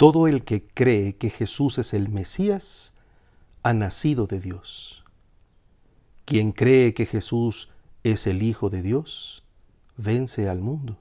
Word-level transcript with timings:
todo 0.00 0.28
el 0.28 0.44
que 0.44 0.66
cree 0.66 1.16
que 1.16 1.28
Jesús 1.28 1.76
es 1.76 1.92
el 1.92 2.08
Mesías, 2.08 2.94
ha 3.62 3.74
nacido 3.74 4.26
de 4.26 4.40
Dios. 4.40 5.04
Quien 6.24 6.52
cree 6.52 6.94
que 6.94 7.04
Jesús 7.04 7.70
es 8.02 8.26
el 8.26 8.42
Hijo 8.42 8.70
de 8.70 8.80
Dios, 8.80 9.44
vence 9.98 10.48
al 10.48 10.60
mundo. 10.62 10.96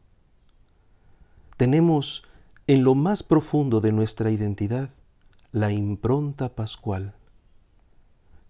Tenemos 1.56 2.26
en 2.68 2.84
lo 2.84 2.94
más 2.94 3.24
profundo 3.24 3.80
de 3.80 3.94
nuestra 3.94 4.32
identidad 4.32 4.90
la 5.54 5.72
impronta 5.72 6.54
pascual. 6.54 7.16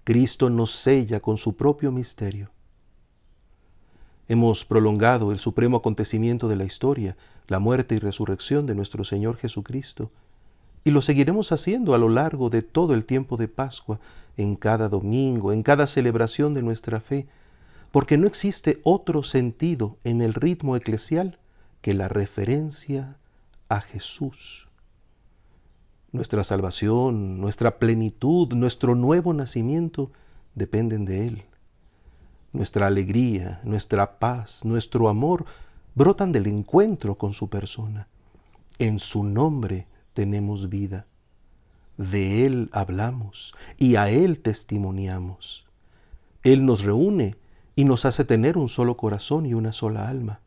Cristo 0.03 0.49
nos 0.49 0.71
sella 0.71 1.19
con 1.19 1.37
su 1.37 1.57
propio 1.57 1.91
misterio. 1.91 2.49
Hemos 4.27 4.65
prolongado 4.65 5.31
el 5.31 5.37
supremo 5.37 5.77
acontecimiento 5.77 6.47
de 6.47 6.55
la 6.55 6.65
historia, 6.65 7.17
la 7.45 7.59
muerte 7.59 7.93
y 7.93 7.99
resurrección 7.99 8.65
de 8.65 8.73
nuestro 8.73 9.03
Señor 9.03 9.37
Jesucristo, 9.37 10.11
y 10.83 10.91
lo 10.91 11.01
seguiremos 11.01 11.51
haciendo 11.51 11.93
a 11.93 11.97
lo 11.97 12.09
largo 12.09 12.49
de 12.49 12.61
todo 12.61 12.93
el 12.93 13.05
tiempo 13.05 13.37
de 13.37 13.47
Pascua, 13.47 13.99
en 14.37 14.55
cada 14.55 14.87
domingo, 14.87 15.51
en 15.51 15.63
cada 15.63 15.85
celebración 15.85 16.53
de 16.53 16.61
nuestra 16.61 17.01
fe, 17.01 17.27
porque 17.91 18.17
no 18.17 18.27
existe 18.27 18.79
otro 18.83 19.23
sentido 19.23 19.97
en 20.03 20.21
el 20.21 20.33
ritmo 20.33 20.75
eclesial 20.75 21.39
que 21.81 21.93
la 21.93 22.07
referencia 22.07 23.17
a 23.67 23.81
Jesús. 23.81 24.67
Nuestra 26.11 26.43
salvación, 26.43 27.39
nuestra 27.39 27.77
plenitud, 27.77 28.53
nuestro 28.53 28.95
nuevo 28.95 29.33
nacimiento 29.33 30.11
dependen 30.55 31.05
de 31.05 31.27
Él. 31.27 31.43
Nuestra 32.51 32.87
alegría, 32.87 33.59
nuestra 33.63 34.17
paz, 34.19 34.65
nuestro 34.65 35.09
amor 35.09 35.45
brotan 35.93 36.31
del 36.31 36.47
encuentro 36.47 37.15
con 37.15 37.33
su 37.33 37.49
persona. 37.49 38.07
En 38.79 38.99
su 38.99 39.23
nombre 39.23 39.85
tenemos 40.19 40.67
vida. 40.67 41.07
De 41.95 42.45
Él 42.45 42.69
hablamos 42.73 43.55
y 43.77 43.95
a 43.95 44.09
Él 44.09 44.41
testimoniamos. 44.41 45.65
Él 46.43 46.65
nos 46.65 46.83
reúne 46.83 47.37
y 47.77 47.85
nos 47.85 48.03
hace 48.03 48.25
tener 48.25 48.57
un 48.57 48.67
solo 48.67 48.97
corazón 48.97 49.45
y 49.45 49.53
una 49.53 49.71
sola 49.71 50.09
alma. 50.09 50.41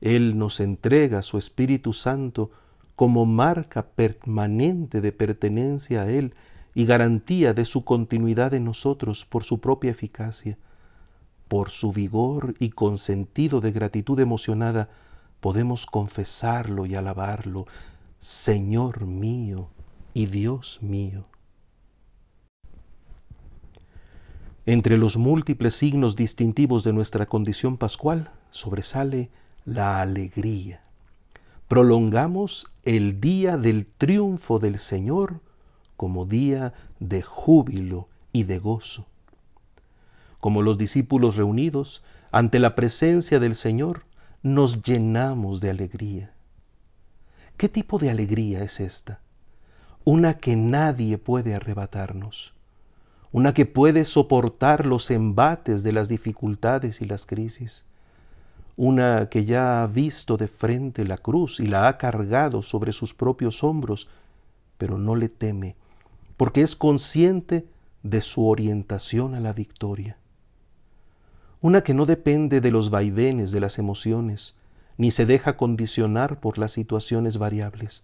Él 0.00 0.38
nos 0.38 0.60
entrega 0.60 1.20
su 1.20 1.36
Espíritu 1.36 1.92
Santo 1.92 2.52
como 2.96 3.26
marca 3.26 3.82
permanente 3.82 5.02
de 5.02 5.12
pertenencia 5.12 6.04
a 6.04 6.10
Él 6.10 6.32
y 6.74 6.86
garantía 6.86 7.52
de 7.52 7.66
su 7.66 7.84
continuidad 7.84 8.54
en 8.54 8.64
nosotros 8.64 9.26
por 9.26 9.44
su 9.44 9.60
propia 9.60 9.90
eficacia. 9.90 10.56
Por 11.48 11.68
su 11.68 11.92
vigor 11.92 12.54
y 12.58 12.70
con 12.70 12.96
sentido 12.96 13.60
de 13.60 13.72
gratitud 13.72 14.18
emocionada 14.20 14.88
podemos 15.40 15.84
confesarlo 15.84 16.86
y 16.86 16.94
alabarlo, 16.94 17.66
Señor 18.20 19.06
mío 19.06 19.70
y 20.12 20.26
Dios 20.26 20.82
mío. 20.82 21.24
Entre 24.66 24.98
los 24.98 25.16
múltiples 25.16 25.74
signos 25.74 26.16
distintivos 26.16 26.84
de 26.84 26.92
nuestra 26.92 27.24
condición 27.24 27.78
pascual 27.78 28.30
sobresale 28.50 29.30
la 29.64 30.02
alegría. 30.02 30.82
Prolongamos 31.66 32.70
el 32.82 33.22
día 33.22 33.56
del 33.56 33.86
triunfo 33.86 34.58
del 34.58 34.78
Señor 34.78 35.40
como 35.96 36.26
día 36.26 36.74
de 36.98 37.22
júbilo 37.22 38.08
y 38.34 38.42
de 38.42 38.58
gozo. 38.58 39.06
Como 40.40 40.60
los 40.60 40.76
discípulos 40.76 41.36
reunidos 41.36 42.04
ante 42.32 42.58
la 42.58 42.74
presencia 42.74 43.40
del 43.40 43.54
Señor, 43.54 44.04
nos 44.42 44.82
llenamos 44.82 45.62
de 45.62 45.70
alegría. 45.70 46.34
¿Qué 47.60 47.68
tipo 47.68 47.98
de 47.98 48.08
alegría 48.08 48.62
es 48.62 48.80
esta? 48.80 49.20
Una 50.02 50.38
que 50.38 50.56
nadie 50.56 51.18
puede 51.18 51.54
arrebatarnos, 51.54 52.54
una 53.32 53.52
que 53.52 53.66
puede 53.66 54.06
soportar 54.06 54.86
los 54.86 55.10
embates 55.10 55.82
de 55.82 55.92
las 55.92 56.08
dificultades 56.08 57.02
y 57.02 57.04
las 57.04 57.26
crisis, 57.26 57.84
una 58.78 59.28
que 59.28 59.44
ya 59.44 59.82
ha 59.82 59.86
visto 59.86 60.38
de 60.38 60.48
frente 60.48 61.04
la 61.04 61.18
cruz 61.18 61.60
y 61.60 61.66
la 61.66 61.86
ha 61.86 61.98
cargado 61.98 62.62
sobre 62.62 62.92
sus 62.92 63.12
propios 63.12 63.62
hombros, 63.62 64.08
pero 64.78 64.96
no 64.96 65.14
le 65.14 65.28
teme, 65.28 65.76
porque 66.38 66.62
es 66.62 66.74
consciente 66.74 67.66
de 68.02 68.22
su 68.22 68.46
orientación 68.46 69.34
a 69.34 69.40
la 69.40 69.52
victoria. 69.52 70.16
Una 71.60 71.82
que 71.82 71.92
no 71.92 72.06
depende 72.06 72.62
de 72.62 72.70
los 72.70 72.88
vaivenes 72.88 73.52
de 73.52 73.60
las 73.60 73.78
emociones, 73.78 74.56
ni 75.00 75.10
se 75.10 75.24
deja 75.24 75.56
condicionar 75.56 76.40
por 76.40 76.58
las 76.58 76.72
situaciones 76.72 77.38
variables. 77.38 78.02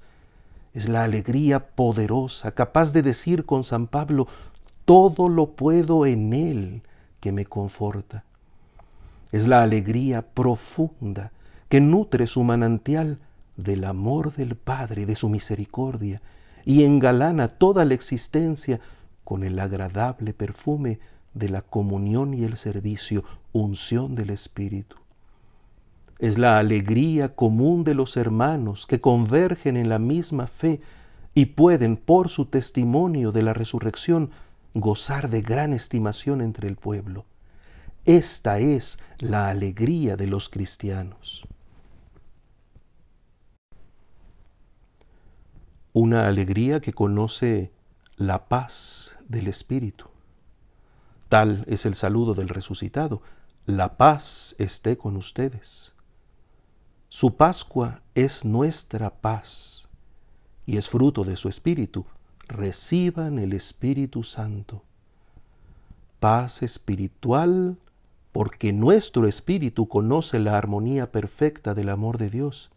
Es 0.73 0.89
la 0.89 1.05
alegría 1.05 1.67
poderosa, 1.67 2.53
capaz 2.53 2.95
de 2.95 3.03
decir 3.03 3.45
con 3.45 3.65
San 3.65 3.87
Pablo, 3.87 4.29
todo 4.87 5.29
lo 5.29 5.51
puedo 5.51 6.07
en 6.07 6.33
Él 6.33 6.81
que 7.21 7.33
me 7.33 7.45
conforta. 7.45 8.25
Es 9.31 9.47
la 9.47 9.63
alegría 9.63 10.23
profunda 10.23 11.33
que 11.69 11.83
nutre 11.83 12.27
su 12.27 12.43
manantial 12.45 13.19
del 13.59 13.85
amor 13.85 14.35
del 14.35 14.57
Padre, 14.57 15.05
de 15.05 15.17
su 15.17 15.29
misericordia, 15.29 16.23
y 16.65 16.85
engalana 16.85 17.49
toda 17.49 17.85
la 17.85 17.93
existencia 17.93 18.81
con 19.23 19.45
el 19.45 19.61
agradable 19.61 20.33
perfume 20.33 20.99
de 21.35 21.51
la 21.51 21.61
comunión 21.61 22.33
y 22.33 22.45
el 22.45 22.57
servicio, 22.57 23.23
unción 23.53 24.15
del 24.15 24.31
Espíritu 24.31 24.97
es 26.19 26.39
la 26.39 26.59
alegría 26.59 27.35
común 27.35 27.85
de 27.85 27.95
los 27.95 28.17
hermanos 28.17 28.87
que 28.87 29.01
convergen 29.01 29.77
en 29.77 29.89
la 29.89 29.99
misma 29.99 30.47
fe 30.47 30.81
y 31.35 31.47
pueden, 31.47 31.97
por 31.97 32.29
su 32.29 32.47
testimonio 32.47 33.33
de 33.33 33.43
la 33.43 33.53
resurrección, 33.53 34.31
gozar 34.73 35.29
de 35.29 35.43
gran 35.43 35.73
estimación 35.73 36.41
entre 36.41 36.69
el 36.69 36.77
pueblo. 36.77 37.27
Esta 38.07 38.59
es 38.59 38.99
la 39.19 39.49
alegría 39.49 40.17
de 40.17 40.27
los 40.27 40.49
cristianos. 40.49 41.47
Una 45.93 46.29
alegría 46.29 46.81
que 46.81 46.93
conoce 46.93 47.73
la 48.17 48.49
paz 48.49 49.17
del 49.29 49.49
Espíritu. 49.49 50.07
Tal 51.29 51.65
es 51.67 51.85
el 51.85 51.95
saludo 51.95 52.35
del 52.35 52.49
resucitado. 52.49 53.23
La 53.67 53.97
paz 53.97 54.55
esté 54.59 54.97
con 54.97 55.17
ustedes. 55.17 55.96
Su 57.19 57.35
Pascua 57.35 58.03
es 58.15 58.45
nuestra 58.45 59.09
paz 59.09 59.89
y 60.67 60.77
es 60.77 60.91
fruto 60.91 61.25
de 61.25 61.39
su 61.39 61.49
Espíritu. 61.49 62.05
Reciban 62.47 63.39
el 63.39 63.55
Espíritu 63.55 64.23
Santo. 64.23 64.83
Paz 66.21 66.63
espiritual 66.63 67.79
porque 68.33 68.75
nuestro 68.75 69.27
espíritu 69.27 69.89
conoce 69.89 70.39
la 70.41 70.59
armonía 70.59 71.11
perfecta 71.11 71.73
del 71.73 71.89
amor 71.89 72.19
de 72.19 72.29
Dios. 72.29 72.71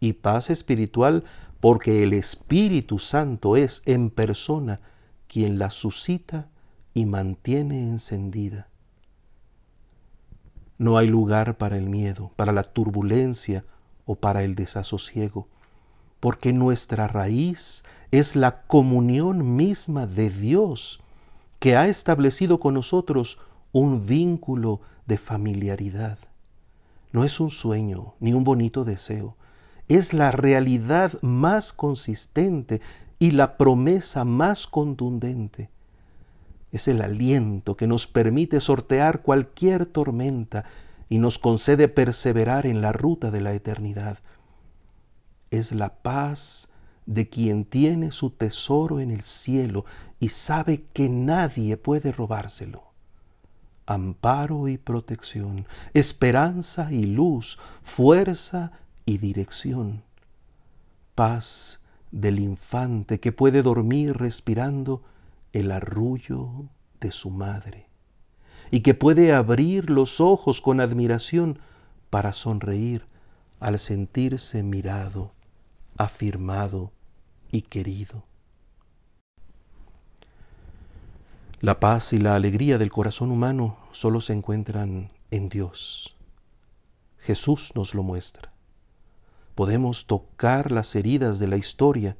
Y 0.00 0.14
paz 0.14 0.50
espiritual 0.50 1.22
porque 1.60 2.02
el 2.02 2.12
Espíritu 2.12 2.98
Santo 2.98 3.56
es 3.56 3.84
en 3.86 4.10
persona 4.10 4.80
quien 5.28 5.60
la 5.60 5.70
suscita 5.70 6.48
y 6.92 7.04
mantiene 7.04 7.88
encendida. 7.88 8.66
No 10.84 10.98
hay 10.98 11.06
lugar 11.06 11.56
para 11.56 11.78
el 11.78 11.88
miedo, 11.88 12.30
para 12.36 12.52
la 12.52 12.62
turbulencia 12.62 13.64
o 14.04 14.16
para 14.16 14.42
el 14.42 14.54
desasosiego, 14.54 15.48
porque 16.20 16.52
nuestra 16.52 17.08
raíz 17.08 17.84
es 18.10 18.36
la 18.36 18.64
comunión 18.66 19.56
misma 19.56 20.06
de 20.06 20.28
Dios, 20.28 21.00
que 21.58 21.74
ha 21.74 21.88
establecido 21.88 22.60
con 22.60 22.74
nosotros 22.74 23.38
un 23.72 24.04
vínculo 24.04 24.82
de 25.06 25.16
familiaridad. 25.16 26.18
No 27.12 27.24
es 27.24 27.40
un 27.40 27.50
sueño 27.50 28.12
ni 28.20 28.34
un 28.34 28.44
bonito 28.44 28.84
deseo, 28.84 29.38
es 29.88 30.12
la 30.12 30.32
realidad 30.32 31.14
más 31.22 31.72
consistente 31.72 32.82
y 33.18 33.30
la 33.30 33.56
promesa 33.56 34.26
más 34.26 34.66
contundente 34.66 35.70
es 36.74 36.88
el 36.88 37.02
aliento 37.02 37.76
que 37.76 37.86
nos 37.86 38.08
permite 38.08 38.60
sortear 38.60 39.22
cualquier 39.22 39.86
tormenta 39.86 40.64
y 41.08 41.18
nos 41.18 41.38
concede 41.38 41.86
perseverar 41.86 42.66
en 42.66 42.80
la 42.80 42.90
ruta 42.90 43.30
de 43.30 43.40
la 43.40 43.54
eternidad. 43.54 44.18
Es 45.52 45.70
la 45.70 45.94
paz 45.94 46.72
de 47.06 47.28
quien 47.28 47.64
tiene 47.64 48.10
su 48.10 48.30
tesoro 48.30 48.98
en 48.98 49.12
el 49.12 49.22
cielo 49.22 49.84
y 50.18 50.30
sabe 50.30 50.82
que 50.92 51.08
nadie 51.08 51.76
puede 51.76 52.10
robárselo. 52.10 52.82
Amparo 53.86 54.66
y 54.66 54.76
protección, 54.76 55.68
esperanza 55.92 56.90
y 56.90 57.06
luz, 57.06 57.60
fuerza 57.84 58.72
y 59.06 59.18
dirección. 59.18 60.02
Paz 61.14 61.78
del 62.10 62.40
infante 62.40 63.20
que 63.20 63.30
puede 63.30 63.62
dormir 63.62 64.16
respirando 64.16 65.04
el 65.54 65.70
arrullo 65.70 66.68
de 67.00 67.12
su 67.12 67.30
madre 67.30 67.88
y 68.70 68.80
que 68.80 68.92
puede 68.92 69.32
abrir 69.32 69.88
los 69.88 70.20
ojos 70.20 70.60
con 70.60 70.80
admiración 70.80 71.60
para 72.10 72.32
sonreír 72.32 73.06
al 73.60 73.78
sentirse 73.78 74.62
mirado, 74.62 75.32
afirmado 75.96 76.92
y 77.50 77.62
querido. 77.62 78.24
La 81.60 81.80
paz 81.80 82.12
y 82.12 82.18
la 82.18 82.34
alegría 82.34 82.76
del 82.76 82.90
corazón 82.90 83.30
humano 83.30 83.78
solo 83.92 84.20
se 84.20 84.32
encuentran 84.32 85.10
en 85.30 85.48
Dios. 85.48 86.16
Jesús 87.18 87.72
nos 87.74 87.94
lo 87.94 88.02
muestra. 88.02 88.52
Podemos 89.54 90.06
tocar 90.06 90.72
las 90.72 90.94
heridas 90.96 91.38
de 91.38 91.46
la 91.46 91.56
historia 91.56 92.16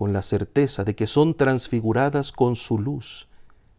con 0.00 0.14
la 0.14 0.22
certeza 0.22 0.82
de 0.82 0.94
que 0.94 1.06
son 1.06 1.34
transfiguradas 1.34 2.32
con 2.32 2.56
su 2.56 2.78
luz 2.78 3.28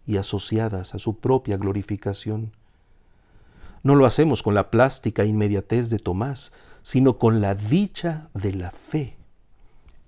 y 0.06 0.18
asociadas 0.18 0.94
a 0.94 1.00
su 1.00 1.18
propia 1.18 1.58
glorificación. 1.58 2.52
No 3.82 3.96
lo 3.96 4.06
hacemos 4.06 4.44
con 4.44 4.54
la 4.54 4.70
plástica 4.70 5.26
inmediatez 5.26 5.90
de 5.90 5.98
Tomás, 5.98 6.54
sino 6.84 7.18
con 7.18 7.42
la 7.42 7.56
dicha 7.56 8.30
de 8.36 8.54
la 8.54 8.70
fe. 8.70 9.18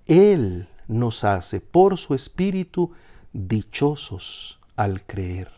Él 0.06 0.68
nos 0.86 1.24
hace 1.24 1.58
por 1.58 1.98
su 1.98 2.14
espíritu 2.14 2.92
dichosos 3.32 4.60
al 4.76 5.04
creer. 5.04 5.50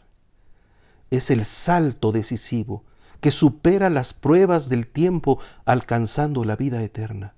Es 1.10 1.30
el 1.30 1.44
salto 1.44 2.12
decisivo 2.12 2.82
que 3.20 3.30
supera 3.30 3.90
las 3.90 4.14
pruebas 4.14 4.70
del 4.70 4.86
tiempo 4.86 5.38
alcanzando 5.66 6.44
la 6.44 6.56
vida 6.56 6.82
eterna. 6.82 7.34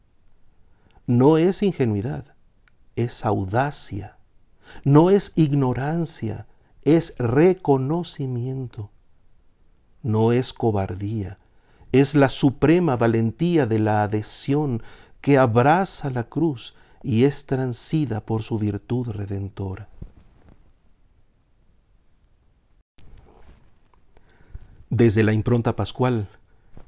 No 1.09 1.37
es 1.37 1.65
ingenuidad, 1.65 2.38
es 2.99 3.25
audacia. 3.25 4.19
No 4.85 5.11
es 5.11 5.33
ignorancia, 5.37 6.47
es 6.85 7.15
reconocimiento. 7.19 8.91
No 10.03 10.33
es 10.33 10.53
cobardía, 10.53 11.39
es 11.93 12.15
la 12.15 12.29
suprema 12.29 12.97
valentía 12.97 13.67
de 13.67 13.79
la 13.79 14.03
adhesión 14.03 14.83
que 15.21 15.39
abraza 15.39 16.11
la 16.11 16.25
cruz 16.25 16.75
y 17.03 17.25
es 17.25 17.47
transida 17.47 18.21
por 18.21 18.43
su 18.43 18.59
virtud 18.59 19.09
redentora. 19.09 19.89
Desde 24.91 25.23
la 25.23 25.33
impronta 25.33 25.77
pascual 25.77 26.29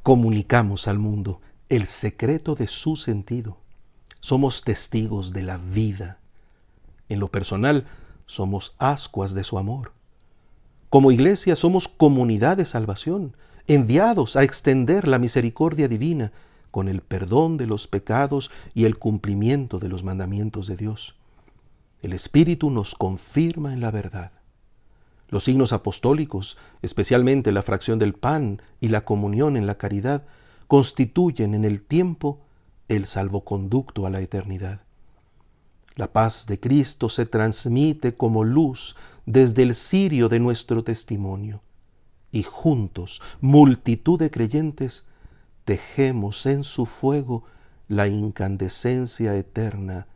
comunicamos 0.03 0.89
al 0.89 0.99
mundo 0.99 1.41
el 1.69 1.87
secreto 1.87 2.55
de 2.55 2.67
su 2.67 2.97
sentido. 2.97 3.59
Somos 4.21 4.63
testigos 4.63 5.33
de 5.33 5.43
la 5.43 5.59
vida. 5.59 6.19
En 7.09 7.21
lo 7.21 7.29
personal, 7.29 7.87
somos 8.27 8.75
ascuas 8.79 9.35
de 9.35 9.45
su 9.45 9.59
amor. 9.59 9.93
Como 10.91 11.11
iglesia 11.11 11.57
somos 11.57 11.89
comunidad 11.89 12.57
de 12.57 12.67
salvación, 12.67 13.37
enviados 13.67 14.37
a 14.37 14.43
extender 14.43 15.07
la 15.07 15.19
misericordia 15.19 15.89
divina 15.89 16.33
con 16.71 16.89
el 16.89 17.01
perdón 17.01 17.57
de 17.57 17.67
los 17.67 17.87
pecados 17.87 18.51
y 18.75 18.85
el 18.85 18.99
cumplimiento 18.99 19.79
de 19.79 19.89
los 19.89 20.05
mandamientos 20.05 20.67
de 20.67 20.77
Dios. 20.77 21.17
El 22.03 22.13
Espíritu 22.13 22.71
nos 22.71 22.95
confirma 22.95 23.73
en 23.73 23.81
la 23.81 23.91
verdad. 23.91 24.33
Los 25.29 25.45
signos 25.45 25.73
apostólicos, 25.73 26.59
especialmente 26.83 27.53
la 27.53 27.63
fracción 27.63 27.99
del 27.99 28.15
pan 28.15 28.63
y 28.81 28.89
la 28.89 29.05
comunión 29.05 29.57
en 29.57 29.67
la 29.67 29.77
caridad, 29.77 30.25
constituyen 30.67 31.55
en 31.55 31.65
el 31.65 31.83
tiempo 31.83 32.41
el 32.91 33.07
salvoconducto 33.07 34.05
a 34.05 34.11
la 34.11 34.21
eternidad. 34.21 34.81
La 35.95 36.13
paz 36.13 36.47
de 36.47 36.59
Cristo 36.59 37.09
se 37.09 37.25
transmite 37.25 38.17
como 38.17 38.43
luz 38.43 38.97
desde 39.27 39.63
el 39.63 39.75
cirio 39.77 40.29
de 40.29 40.41
nuestro 40.41 40.83
testimonio, 40.83 41.63
y 42.33 42.43
juntos, 42.43 43.23
multitud 43.41 44.19
de 44.19 44.31
creyentes, 44.31 45.07
tejemos 45.65 46.47
en 46.47 46.65
su 46.65 46.85
fuego 46.85 47.45
la 47.87 48.09
incandescencia 48.09 49.37
eterna 49.37 50.09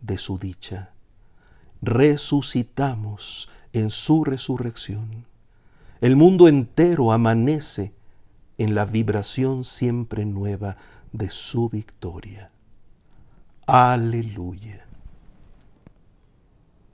de 0.00 0.16
su 0.16 0.38
dicha. 0.38 0.92
Resucitamos 1.82 3.50
en 3.74 3.90
su 3.90 4.24
resurrección. 4.24 5.26
El 6.00 6.16
mundo 6.16 6.48
entero 6.48 7.12
amanece 7.12 7.92
en 8.56 8.74
la 8.74 8.86
vibración 8.86 9.64
siempre 9.64 10.24
nueva 10.24 10.76
de 11.12 11.30
su 11.30 11.68
victoria. 11.68 12.50
Aleluya. 13.66 14.86